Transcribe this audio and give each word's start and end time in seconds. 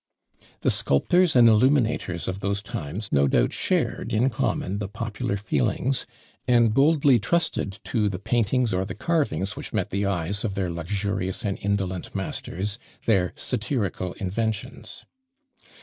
The 0.61 0.71
sculptors 0.71 1.35
and 1.35 1.47
illuminators 1.47 2.27
of 2.27 2.39
those 2.39 2.63
times 2.63 3.11
no 3.11 3.27
doubt 3.27 3.53
shared 3.53 4.13
in 4.13 4.31
common 4.31 4.79
the 4.79 4.87
popular 4.87 5.37
feelings, 5.37 6.07
and 6.47 6.73
boldly 6.73 7.19
trusted 7.19 7.77
to 7.83 8.09
the 8.09 8.17
paintings 8.17 8.73
or 8.73 8.83
the 8.83 8.95
carvings 8.95 9.55
which 9.55 9.73
met 9.73 9.91
the 9.91 10.07
eyes 10.07 10.43
of 10.43 10.55
their 10.55 10.71
luxurious 10.71 11.45
and 11.45 11.59
indolent 11.61 12.15
masters 12.15 12.79
their 13.05 13.31
satirical 13.35 14.13
inventions. 14.13 15.05